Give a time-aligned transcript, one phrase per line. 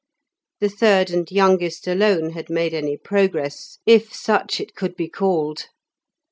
[0.61, 5.67] The third and youngest alone had made any progress, if such it could be called.